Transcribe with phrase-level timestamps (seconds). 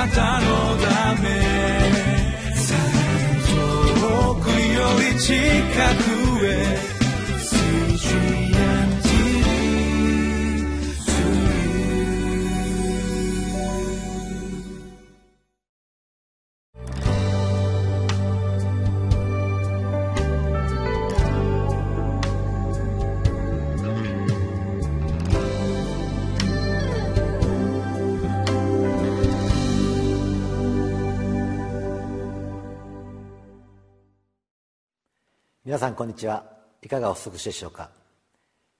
[0.00, 0.46] なたの
[0.78, 1.28] ため。
[4.00, 5.34] 遠くより近
[6.04, 6.09] く。
[35.70, 36.42] 皆さんこんにちは。
[36.82, 37.90] いかがお過ごしでしょうか？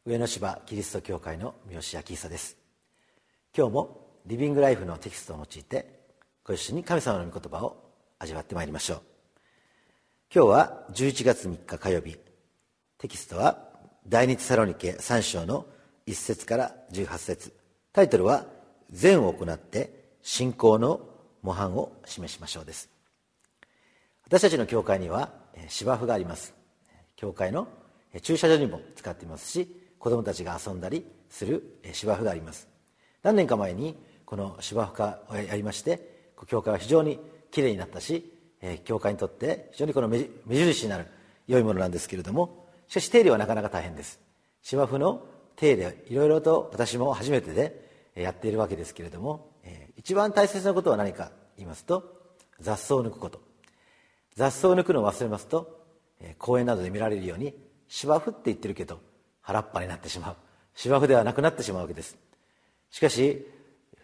[0.05, 2.57] 上野芝キリスト教会の三好明久です。
[3.57, 6.01] 今日もリビングライフのテキストを用いて
[6.43, 7.77] ご一緒に神様の御言葉を
[8.19, 9.03] 味わってまいりましょう。
[10.35, 12.19] 今日は11月3日火曜日。
[12.99, 13.69] テキストは
[14.09, 15.67] 第二サロニケ3章の
[16.09, 17.53] 1節から18節。
[17.93, 18.47] タイトルは
[18.91, 21.01] 「善を行って信仰の
[21.43, 22.91] 模範を示しましょう」です。
[24.25, 25.31] 私たちの教会には
[25.69, 26.59] 芝生があります。
[27.21, 27.69] 教会の
[28.23, 29.69] 駐車場にも使っていますし
[29.99, 32.67] 子どもたちが遊んだりする芝生があります。
[33.23, 38.33] 何年か前にこの芝生化をやりまして教会は非常にきれいになったし
[38.85, 41.09] 教会にとって非常にこの目印になる
[41.47, 44.19] 良いものなんですけれどもしかし手入れはなかなか大変です。
[44.63, 45.23] 芝生の
[45.57, 49.51] 手入れいろいろと私も初めてでやっているわけですけれども
[49.99, 52.03] 一番大切なことは何か言いますと
[52.61, 53.43] 雑草を抜くこと。
[54.37, 55.80] 雑草を抜くのを忘れますと
[56.39, 57.55] 公園などで見られるように
[57.89, 59.01] 芝生って言ってるけど
[59.43, 60.37] 原っぱになってしまう。
[60.75, 62.17] 芝生ではなくなってしまうわけです。
[62.91, 63.47] しかし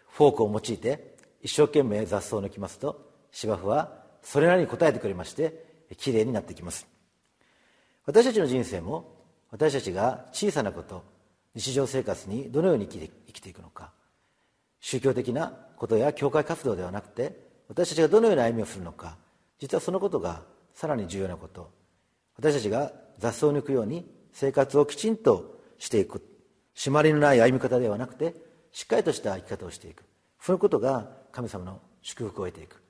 [0.09, 5.65] フォークを用いて一生懸命雑草を抜きますと芝生はそれなりに応えてくれまして
[5.97, 6.87] きれいになってきます。
[8.05, 9.15] 私たちの人生も
[9.51, 11.03] 私たちが小さなこと
[11.55, 13.91] 日常生活にどのように生き生きていくのか
[14.79, 19.17] 宗教的なことや教会活動ではなくて私たちがどのような歩みをするのか
[19.59, 20.43] 実はそのことが
[20.73, 21.71] さらに重要なこと。
[22.37, 26.23] 私たちが雑草を抜くように生活をきちんとしていく。
[26.75, 28.35] 締まりのない歩み方ではなくて
[28.71, 30.03] しっかりとした生き方をしていく。
[30.39, 32.81] そのことが神様の祝福を得ていく。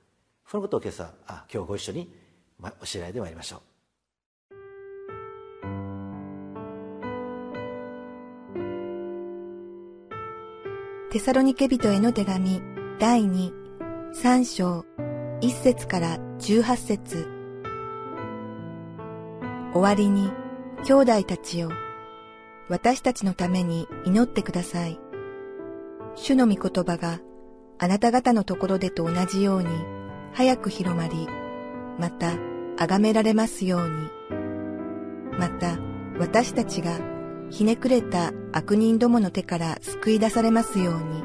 [0.46, 2.14] そのことを今朝あ今日ご一緒に
[2.60, 3.60] 教えられてまいりましょう。
[11.10, 12.60] テサロニケ人への手紙
[12.98, 14.84] 第23章
[15.40, 17.37] 1節から18節。
[19.72, 20.30] 終わりに、
[20.84, 21.70] 兄弟たちよ、
[22.68, 24.98] 私たちのために祈ってください。
[26.14, 27.20] 主の御言葉が
[27.78, 29.68] あなた方のところでと同じように
[30.32, 31.28] 早く広まり、
[31.98, 32.32] また
[32.76, 34.08] 崇められますように。
[35.38, 35.78] また
[36.18, 36.98] 私たちが
[37.50, 41.22] ひねくれた悪人どもの手から救い出されますように。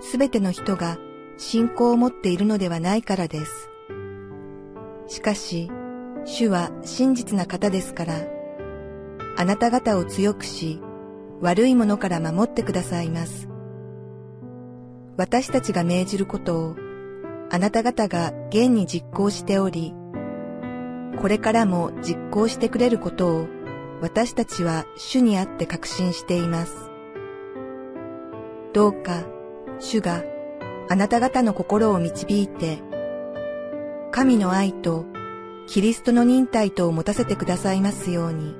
[0.00, 0.98] すべての人が
[1.36, 3.70] 信仰を持っているのではないからです。
[5.08, 5.70] しかし、
[6.28, 8.14] 主は真実な方ですから、
[9.36, 10.80] あなた方を強くし、
[11.40, 13.48] 悪いものから守ってくださいます。
[15.16, 16.76] 私たちが命じることを、
[17.48, 19.94] あなた方が現に実行しており、
[21.20, 23.46] これからも実行してくれることを、
[24.02, 26.90] 私たちは主にあって確信しています。
[28.72, 29.22] どうか、
[29.78, 30.24] 主が
[30.90, 32.82] あなた方の心を導いて、
[34.10, 35.06] 神の愛と
[35.66, 38.54] キリストの忍耐とを持たせてくださいますように。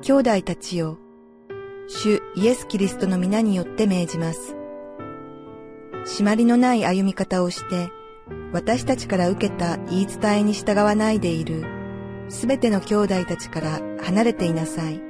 [0.00, 0.98] 兄弟たちよ、
[1.88, 4.56] 主イエス・キリストの皆によって命じます。
[6.06, 7.90] 締まりのない歩み方をして、
[8.52, 11.64] 私たちから受けた言い伝えに従わないでいる、
[12.28, 15.02] すべての兄弟たちから離れていなさい。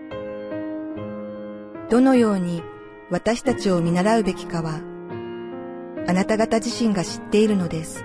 [1.89, 2.63] どのように
[3.11, 4.81] 私たちを見習うべきかは、
[6.09, 8.05] あなた方自身が知っているのです。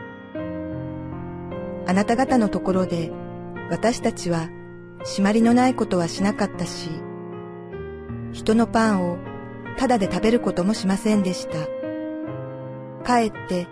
[1.88, 3.12] あなた方のところで
[3.70, 4.50] 私たちは
[5.04, 6.90] 締まりのないことはしなかったし、
[8.32, 9.18] 人のパンを
[9.78, 11.68] ただで食べることもしませんでした。
[13.04, 13.68] かえって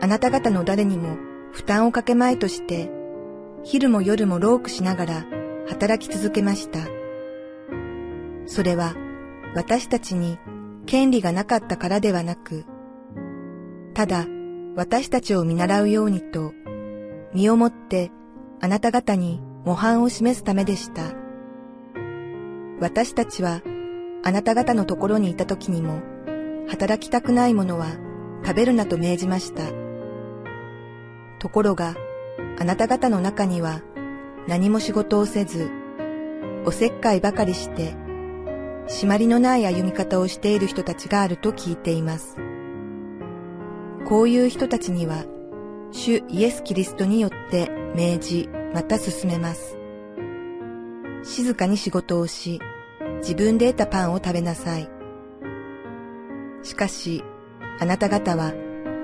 [0.00, 1.16] あなた方の誰にも
[1.52, 2.90] 負担をかけまいとして、
[3.64, 5.26] 昼も夜も労苦しながら
[5.68, 6.80] 働き続けました。
[8.46, 8.94] それは
[9.54, 10.38] 私たちに
[10.84, 12.64] 権利がなかったからではなく、
[13.94, 14.26] ただ
[14.76, 16.52] 私たちを見習うようにと
[17.34, 18.10] 身をもって
[18.60, 21.02] あなた方に模範を示すためでした。
[22.80, 23.62] 私たちは
[24.22, 26.00] あなた方のところにいた時にも
[26.68, 27.86] 働きたくないものは
[28.44, 29.62] 食べるなと命じました。
[31.38, 31.94] ところが
[32.58, 33.82] あなた方の中には
[34.48, 35.70] 何も仕事をせず、
[36.64, 37.94] おせっかいばかりして、
[38.88, 42.36] 締まりのない歩み方をしている人たちがあると聞いています。
[44.06, 45.24] こういう人たちには、
[45.96, 49.78] 主イエス・キリストによって命じ、また進めます。
[51.24, 52.60] 静かに仕事をし、
[53.20, 54.90] 自分で得たパンを食べなさい。
[56.62, 57.24] しかし、
[57.80, 58.52] あなた方は、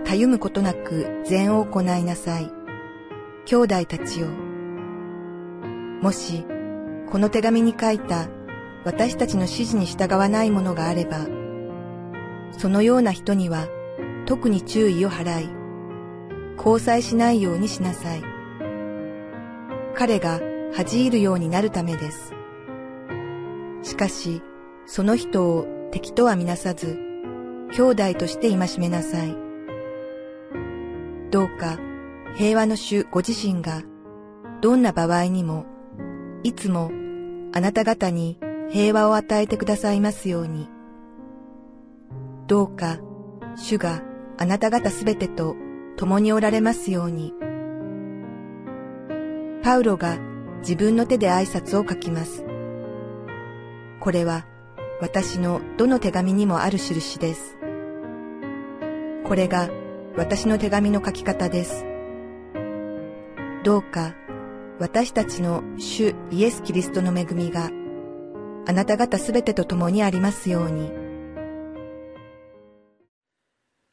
[0.04, 2.52] たゆむことなく善を行いなさい。
[3.46, 4.26] 兄弟たちよ。
[6.02, 6.44] もし、
[7.10, 8.28] この手紙に書いた
[8.84, 11.26] 私たちの指示に従わないものがあれば、
[12.50, 13.66] そのような人には
[14.26, 15.61] 特に注意を払い、
[16.56, 18.22] 交際しないようにしなさい。
[19.94, 20.40] 彼が
[20.74, 22.32] 恥じ入るようになるためです。
[23.82, 24.42] しかし、
[24.86, 26.98] その人を敵とはみなさず、
[27.72, 29.36] 兄弟として戒めなさい。
[31.30, 31.78] どうか
[32.34, 33.82] 平和の主ご自身が
[34.60, 35.64] どんな場合にも
[36.42, 36.90] いつも
[37.54, 38.38] あなた方に
[38.70, 40.68] 平和を与えてくださいますように。
[42.46, 42.98] どうか
[43.56, 44.02] 主が
[44.38, 45.56] あなた方すべてと
[46.02, 47.32] 共におられますように。
[49.62, 50.18] パウロが
[50.58, 52.44] 自分の手で挨拶を書きます。
[54.00, 54.44] これは
[55.00, 57.56] 私のどの手紙にもある印です。
[59.22, 59.70] これが
[60.16, 61.84] 私の手紙の書き方です。
[63.62, 64.16] どうか
[64.80, 67.70] 私たちの主イエス・キリストの恵みが
[68.66, 71.01] あなた方すべてと共にありますように。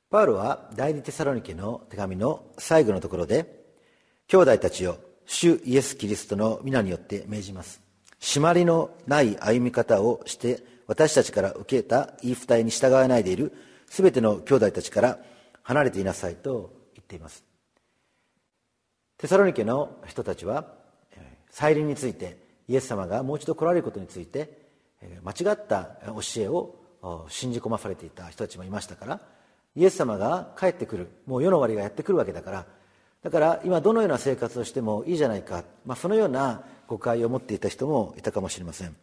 [0.09, 3.63] パウロは第二テサロニケの手紙の最後のところで
[4.27, 4.97] 兄弟たちよ
[5.27, 7.79] 主イエス・キリストの皆によって命じます。
[8.19, 13.53] 締まりのない歩み方をして私たちから受けた言い伝えに従わないでいる
[13.88, 15.19] 全ての兄弟たちから
[15.61, 17.44] 離れていなさいと言っています。
[19.19, 20.73] テサロニケの人たちは
[21.51, 24.57] 再臨についてイエス様がもう一度来られることについて
[25.23, 26.75] 間違った教えを
[27.27, 29.38] 信じ込まされていた人たちもいましたから
[29.79, 31.07] イエス様が帰ってくる。
[31.25, 32.65] もう世の終わりがやってくるわけだから。
[33.23, 38.95] だから今どのような生活をしてもいいじゃないか、まあ、そのような誤解を持っていた人もいたかもしれません。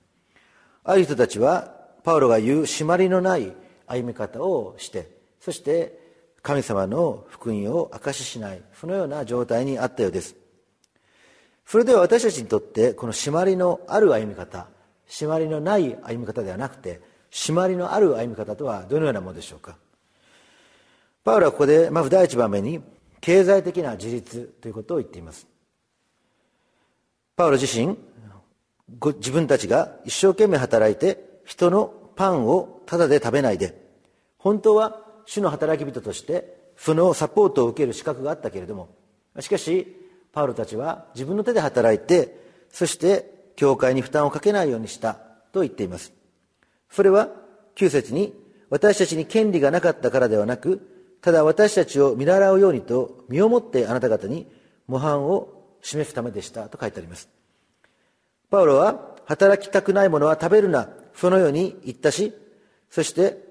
[0.84, 1.74] ある人たちは
[2.04, 3.52] パウロが言う締まりのない
[3.86, 5.98] 歩み方をしてそして
[6.42, 8.62] 神様の福音を証ししない。
[8.74, 10.36] そのような状態にあったようです。
[11.64, 14.66] それでは私たちにとってこの締まりのある歩み方
[15.08, 17.00] 締まりのない歩み方ではなくて
[17.30, 19.76] 締まりのある歩み方とはどのようなものでしょうか？
[21.26, 22.80] パウロはここでまず第一番目に
[23.20, 25.48] 経済的な自立ということを言っています。
[27.34, 27.98] パウロ自身
[29.16, 33.74] 自分たちが一生懸命働いて人のパンをタダで食べないで
[34.38, 38.88] 本当は主の働き人としてそのサポートを受ける資格があったけれども
[39.40, 39.96] しかし
[40.30, 42.38] パウロたちは自分の手で働いて
[42.70, 45.14] そして教会に負担をかけないようにした
[45.52, 46.12] と言っています。
[46.88, 47.30] それは
[47.74, 48.32] 9節に
[48.70, 50.92] 私たちに権利がなかったからではなく
[51.26, 54.46] ただ私たちを見習うようにと身をもってあなた方に
[54.86, 57.28] 模範を示すためでしたと書いてあります。
[58.48, 62.32] パウロは働きたくないものは食べるなそのように言ったし
[62.90, 63.42] そして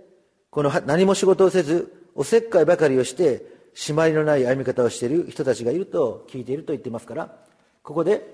[0.52, 3.44] この何も仕事をせずおせっかいばかりをして
[3.76, 7.36] 締まりのない歩み方をしている人たちがいると聞いていると言っていますから
[7.84, 8.26] ここで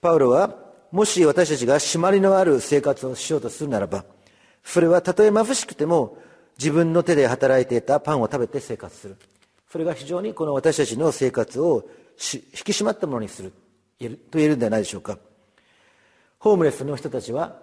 [0.00, 0.56] パウロは
[0.90, 4.04] もし私たちが締まりのある生活をしようとするならば
[4.64, 6.18] それはたとえ貧しくても
[6.58, 9.16] 自分の手で働いていたパンを食べて生活する。
[9.70, 11.84] それが非常にこの私たちの生活を
[12.16, 13.50] 引き締まったものにする。
[13.50, 13.56] と
[14.38, 15.18] 言えるんではないでしょうか。
[16.38, 17.60] ホームレスの人たちは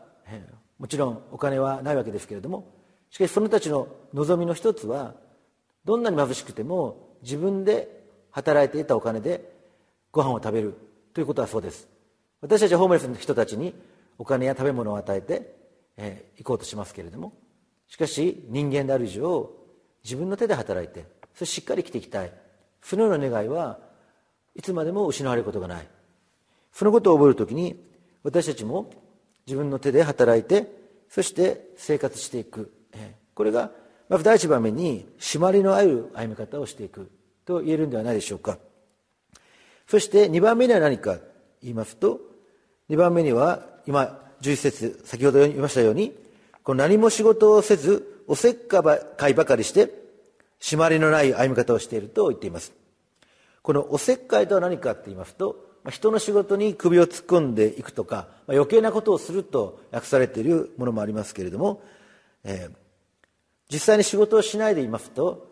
[0.78, 2.72] もちろんお金はないわけですけれども
[3.10, 5.16] しかしその人たちの望みの一つは
[5.84, 9.52] どんなに貧しくても自分で働いていたお金で
[10.12, 10.76] ご飯を食べる。
[11.14, 11.88] ということはそうです。
[12.42, 13.74] 私たちはホームレスの人たちに
[14.20, 15.56] お金や食べ物を与えて、
[15.98, 17.34] えー、行こうとしますけれども
[17.88, 19.52] しかし人間である以上
[20.04, 22.32] 自分の手で働いてそれしっかり生きていきたい。
[22.82, 23.80] そのような願いは
[24.56, 25.88] いつまでも失われることがない。
[26.72, 27.76] そのことを覚える時に
[28.24, 28.92] 私たちも
[29.46, 30.68] 自分の手で働いて
[31.10, 32.74] そして生活していく。
[33.34, 33.72] これが
[34.10, 37.12] まず第一番目に締まりのある歩み方をしていく。
[37.46, 38.58] と言えるんではないでしょうか。
[39.88, 41.18] そして2番目には何か
[41.62, 42.20] 言いますと
[42.90, 46.14] 2番目には今11節先ほど言いましたように
[46.68, 48.82] この何も仕事をせずおせっか
[49.30, 49.90] いばかりして
[50.60, 52.74] 締まりのない歩み方をしていると言っています。
[53.62, 55.56] このおせっかいとは何かって言いますと
[55.90, 61.82] 人の仕事に首を突っ込んでいくとか余計なことをすると訳されているものもありますけれども、
[62.44, 62.76] えー、
[63.72, 65.50] 実際に仕事をしないでいますと、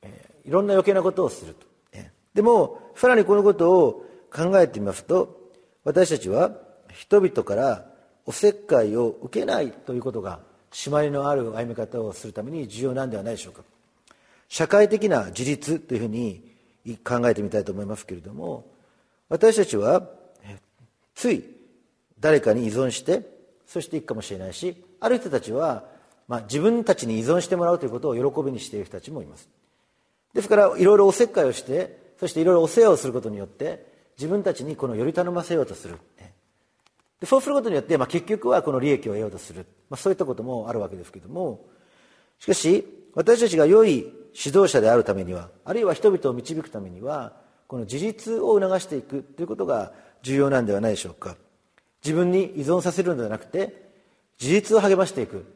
[0.00, 5.52] えー、いろんな余計なことをすると、えー、でもさらにこのことを考えてみますと
[5.84, 6.52] 私たちは
[6.90, 7.84] 人々から
[8.24, 13.62] おせっかいを受けないということが締まりのある歩み方をするために重要なんではないでしょうか。
[14.48, 16.42] 社会的な自立というふうに
[17.04, 18.66] 考えてみたいと思いますけれども
[19.28, 20.06] 私たちは
[21.14, 21.44] つい
[22.20, 23.22] 誰かに依存して
[23.66, 25.84] そしていくかもしれないしある人たちは、
[26.28, 29.48] まあ、自分たちに依存してもらうということを喜びにしている人たちもいます。
[30.34, 33.86] ですからいろいろおせっかいをしてそしていろいろお世話をすることによって
[34.18, 35.96] 自分たちにこのより頼ませようとする。
[36.18, 36.33] で
[37.26, 41.66] そうすることによって、まあ、結局はこの利益を得ようとする、まあ、そういったこともあるわけですけども。
[42.38, 47.32] しかし私たちが良い指導者であるためにはあるいは人々を導くためには
[47.68, 51.36] この自立を促していくということが重要なんではないでしょうか。
[52.04, 53.90] 自分に依存させるのではなくて
[54.40, 55.46] 自立を励ましていく。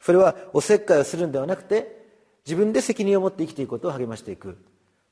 [0.00, 2.06] それはおせっかいをするのではなくて
[2.46, 4.56] 自分で責任を持って生きていくことを励ましていく。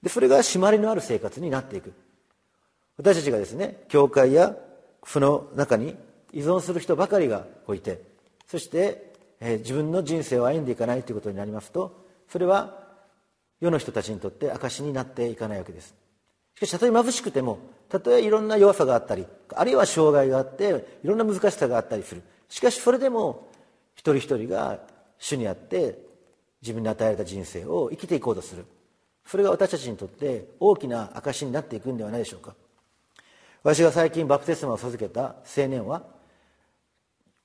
[0.03, 1.93] でそれが締まりのある生活になっていく。
[2.97, 4.57] 私たちがですね教会や
[5.09, 5.97] その中に
[6.35, 8.03] 依存する人ばかりがいて
[8.47, 12.87] そして、えー、自分の人生を歩んでいかないということになりますとそれは
[13.59, 15.95] 世の人たちにとって証になっていかないわけです。
[16.57, 22.23] しかしたとえ貧しくてもたとえいろんな弱さがあったりあるいは障害があっていろんな難しさがあったりする。
[22.51, 23.49] しかしそれでも
[23.95, 24.79] 一人一人が
[25.19, 25.99] 主にあって
[26.61, 28.67] 自分に与えられた人生を生きていこうとする。
[29.27, 32.55] それが私たちにとって大きな証になっていくんではないでしょうか。
[33.63, 36.05] 私が最近バプテスマを授けた青年は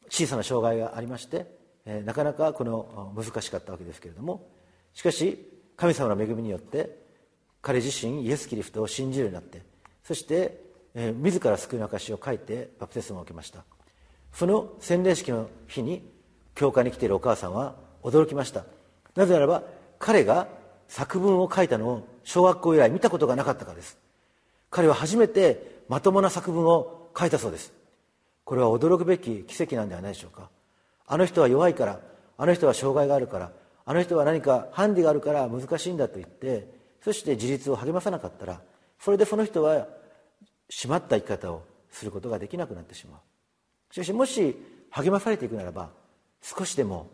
[0.10, 1.48] 小さな障害がありまして、
[1.86, 4.48] えー、なかなかこの難しかったわけですけれども
[4.94, 7.02] しかし神様の恵みによって
[7.62, 9.64] 彼自身イエス・キリストを信じるようになって
[10.04, 10.62] そして、
[10.94, 13.64] えー、自ら救いの証を書いてバプテスマを受けました。
[14.34, 16.12] その洗礼式の日に
[16.56, 18.66] 教会に来ているお母さんは驚きました。
[19.16, 19.64] なぜならば
[20.00, 20.48] 彼が
[20.88, 23.98] 作文を書いたのを小学校以来見たことがなかったからです。
[24.70, 27.74] 彼は初めてまともな作文を書いたそうです。
[28.44, 30.50] これは驚くべき奇跡なんではないでしょうか。
[31.06, 32.00] あの人は弱いから
[32.38, 33.52] あの人は障害があるから
[33.86, 36.68] あの人は何かハンディがあるから難しいんだと言って
[37.02, 38.62] そして自立を励まさなかったら
[39.00, 39.88] それでその人は
[40.72, 43.94] 締まった生き方をすることができなくなってしまう。
[43.94, 44.56] しかしもし
[44.90, 45.90] 励まされていくならば
[46.42, 47.08] 少しでも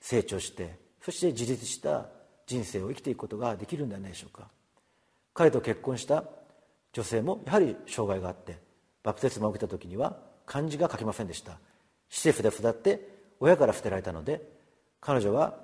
[0.00, 2.06] 成長してそして自立した
[2.46, 4.48] 人生を生きていくことができるんではないでしょうか。
[5.34, 6.24] 彼と結婚した
[6.92, 8.58] 女性もやはり障害があって
[9.02, 11.58] バプテスマを受けた時には漢字が書けませんでした。
[12.08, 13.08] 施設で育って
[13.40, 14.42] 親から捨てられたので
[15.00, 15.54] 彼女は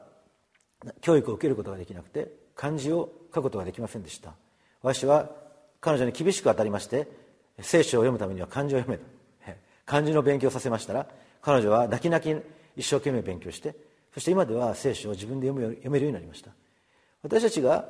[1.01, 4.33] 教育を受けることができなくて漢字を書くことができませんでした。
[4.83, 5.31] 私は
[5.81, 7.09] 彼女に厳しく当たりまして
[7.61, 9.19] 聖書を読むためには漢字を読めと
[9.85, 11.07] 漢字の勉強をさせましたら
[11.41, 12.37] 彼女は泣き泣き
[12.77, 13.75] 一生懸命勉強して
[14.13, 16.51] そして今では聖書を自分で読め読めるようになりました。
[17.23, 17.89] 私たちが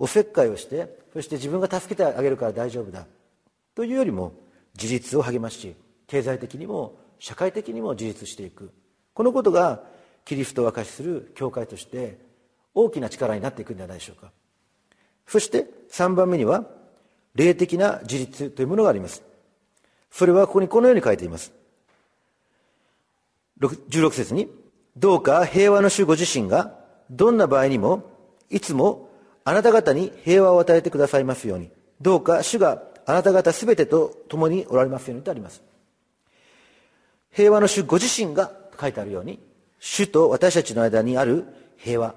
[0.00, 3.06] おせっかいをしてそして自分が助けてあげるから大丈夫だ。
[3.74, 4.32] というよりも
[4.80, 5.76] 自立を励まし
[6.06, 8.72] 経済的にも社会的にも自立していく。
[9.12, 9.82] このことが
[10.24, 12.18] キリストを明かしする教会として
[12.74, 14.32] 大きな力になっていくんではないでしょうか。
[15.26, 16.64] そして3番目には
[17.34, 19.22] 霊的な自立というものがあります。
[20.10, 21.52] それはここにこのように書いています。
[23.60, 24.48] 16節に
[24.96, 26.74] どうか平和の主ご自身が
[27.10, 28.04] どんな場合にも
[28.48, 29.09] いつも
[29.44, 31.70] あなた方に平和を与えてくださいますように。
[32.00, 35.62] どうか主があなた方すべてと共におられますようにとあります。
[37.32, 39.38] 平和の主ご自身が書いてあるように
[39.78, 41.44] 主と私たちの間にある
[41.76, 42.14] 平和。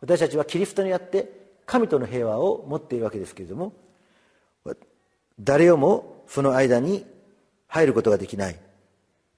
[0.00, 1.30] 私たちはキリストにあって
[1.66, 3.72] 神との平和を持っているわけですけれども
[5.40, 7.04] 誰をもその間に
[7.66, 8.56] 入ることができない。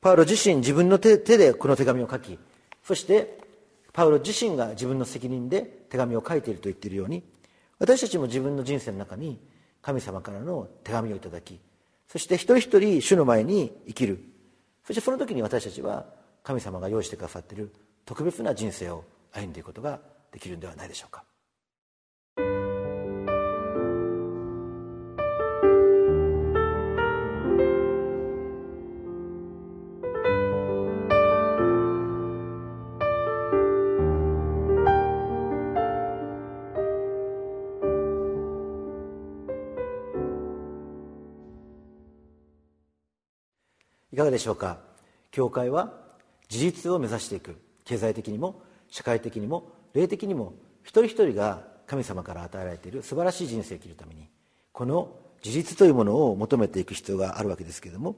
[0.00, 2.38] パウロ自身自分の手でこの手紙を書き
[2.84, 3.38] そして
[3.92, 7.22] パウロ自身が自分の責任で手紙を書いていると言っているように
[7.78, 9.38] 私たちも自分の人生の中に
[9.82, 11.58] 神様からの手紙をいただき
[12.10, 14.18] そして一人一人主の前に生きる。
[14.84, 16.06] そしてその時に私たちは
[16.42, 17.72] 神様が用意してくださっている
[18.04, 20.00] 特別な人生を歩んでいくことが
[20.32, 21.22] できるんではないでしょうか。
[44.12, 44.78] いかがでしょうか？
[45.30, 45.92] 教会は
[46.50, 47.56] 自立を目指していく。
[47.84, 50.52] 経済的にも社会的にも霊的にも
[50.82, 54.28] 一人一人が神様から与えられている素晴らしい人生を生きるために
[54.72, 58.16] この自立というものを求めていく必要があるわけですけれども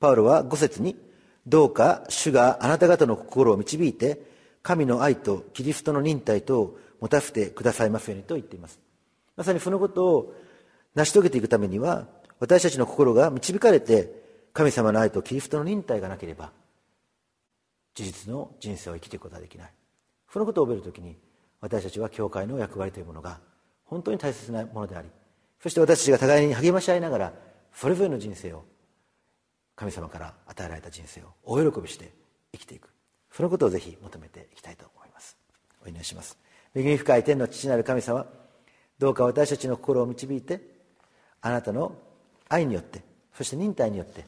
[0.00, 0.96] パウロは5節に
[1.46, 4.20] 「どうか主があなた方の心を導いて
[4.62, 8.80] 神の愛とキリストの忍耐とを持たせてくださいますように」と言っています。
[9.36, 10.34] まさにそのことを
[10.94, 12.06] 成し遂げていくためには
[12.40, 14.21] 私たちの心が導かれて
[14.52, 16.52] 神様の愛とキリストの忍耐がなければ
[17.94, 19.70] 事実の人生を生きていくことはできない。
[20.30, 21.16] そのことを覚えるときに
[21.60, 23.40] 私たちは教会の役割というものが
[23.84, 25.08] 本当に大切なものであり
[25.62, 27.32] そして私たちが互いに励まし合いながら
[27.74, 28.64] それぞれの人生を
[29.76, 32.12] 神様から与えられた人生を大喜びして
[32.52, 32.88] 生きていく。
[33.30, 35.36] そのことをぜひ求めていきたいと思います。
[35.84, 36.38] お祈りします。
[36.74, 38.26] 恵み深い天の父なる神様
[38.98, 40.60] どうか私たちの心を導いて
[41.40, 41.96] あなたの
[42.48, 43.02] 愛によって
[43.34, 44.24] そして忍耐によって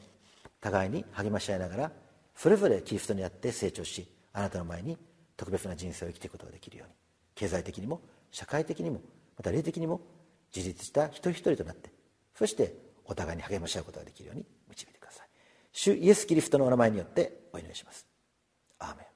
[0.65, 1.91] 互いに励まし合いながら
[2.35, 4.97] それぞれキリストにあって成長しあなたの前に
[5.37, 6.93] 特別な人生を生きていくことができるように
[7.35, 8.99] 経済的にも社会的にも
[9.37, 10.01] また霊的にも
[10.55, 11.91] 自立した一人一人となって
[12.33, 12.73] そして
[13.05, 15.27] お互いに励まし合うことができるように導いてください。
[15.71, 18.07] 主イエス・キリストのお名前によってお祈りします。
[18.79, 19.14] アーメン。